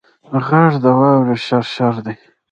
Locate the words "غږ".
0.45-0.73